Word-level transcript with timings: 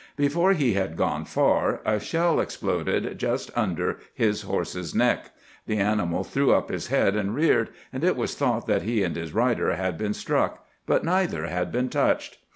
Before 0.17 0.53
he 0.53 0.73
had 0.73 0.97
gone 0.97 1.25
far 1.25 1.79
a 1.85 1.99
shell 1.99 2.39
exploded 2.39 3.19
just 3.19 3.51
under 3.55 3.99
his 4.15 4.41
horse's 4.41 4.95
neck. 4.95 5.29
The 5.67 5.77
animal 5.77 6.23
threw 6.23 6.55
up 6.55 6.69
his 6.71 6.87
head 6.87 7.15
and 7.15 7.35
reared, 7.35 7.69
and 7.93 8.03
it 8.03 8.15
was 8.17 8.33
thought 8.33 8.65
that 8.65 8.81
he 8.81 9.03
and 9.03 9.15
his 9.15 9.31
rider 9.31 9.75
had 9.75 9.99
both 9.99 9.99
been 10.03 10.13
struck, 10.15 10.65
but 10.87 11.05
neither 11.05 11.45
had 11.45 11.71
been 11.71 11.89
touched. 11.89 12.39